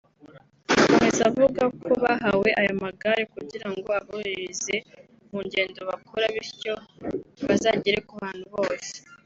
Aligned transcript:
Akomeza 0.73 1.21
avuga 1.29 1.63
ko 1.81 1.89
bahawe 2.03 2.49
aya 2.59 2.73
magare 2.83 3.23
kugira 3.33 3.67
ngo 3.75 3.89
aborohereze 3.99 4.75
mu 5.31 5.39
ngendo 5.45 5.79
bakora 5.89 6.25
bityo 6.35 6.73
bazagere 7.47 7.99
ku 8.07 8.13
bantu 8.23 8.45
bse 8.69 8.97